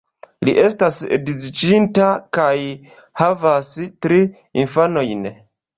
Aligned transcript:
Li 0.47 0.53
estas 0.61 0.97
edziĝinta, 1.17 2.09
kaj 2.39 2.57
havas 3.23 3.71
tri 4.07 4.23
infanojn. 4.65 5.33